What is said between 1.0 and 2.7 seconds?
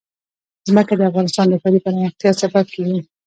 افغانستان د ښاري پراختیا سبب